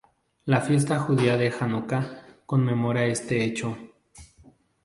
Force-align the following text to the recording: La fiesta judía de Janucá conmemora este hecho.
La 0.45 0.61
fiesta 0.61 0.97
judía 0.97 1.37
de 1.37 1.51
Janucá 1.51 2.23
conmemora 2.47 3.05
este 3.05 3.43
hecho. 3.43 3.77